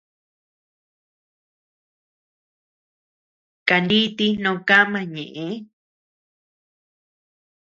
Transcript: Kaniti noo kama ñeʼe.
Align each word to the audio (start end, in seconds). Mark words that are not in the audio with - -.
Kaniti 3.67 4.27
noo 4.43 4.59
kama 4.67 4.99
ñeʼe. 5.13 5.47